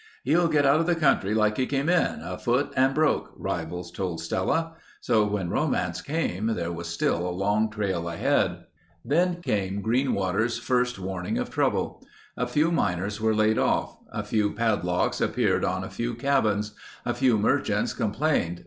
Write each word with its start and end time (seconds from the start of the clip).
"He'll 0.23 0.47
get 0.47 0.65
out 0.65 0.79
of 0.79 0.87
the 0.87 0.95
country 0.95 1.35
like 1.35 1.57
he 1.57 1.67
came 1.67 1.87
in—afoot 1.87 2.73
and 2.75 2.95
broke," 2.95 3.31
rivals 3.37 3.91
told 3.91 4.19
Stella. 4.19 4.73
So 4.99 5.27
when 5.27 5.51
romance 5.51 6.01
came, 6.01 6.47
there 6.47 6.71
was 6.71 6.87
still 6.87 7.19
a 7.19 7.29
long 7.29 7.69
trail 7.69 8.09
ahead. 8.09 8.65
Then 9.05 9.43
came 9.43 9.83
Greenwater's 9.83 10.57
first 10.57 10.97
warning 10.97 11.37
of 11.37 11.51
trouble. 11.51 12.03
A 12.35 12.47
few 12.47 12.71
miners 12.71 13.21
were 13.21 13.35
laid 13.35 13.59
off; 13.59 13.99
a 14.11 14.23
few 14.23 14.53
padlocks 14.53 15.21
appeared 15.21 15.63
on 15.63 15.83
a 15.83 15.89
few 15.91 16.15
cabins; 16.15 16.73
a 17.05 17.13
few 17.13 17.37
merchants 17.37 17.93
complained. 17.93 18.59